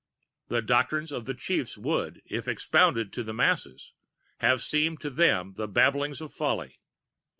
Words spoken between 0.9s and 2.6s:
of the Chiefs would, if